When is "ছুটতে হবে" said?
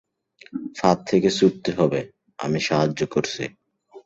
1.29-1.99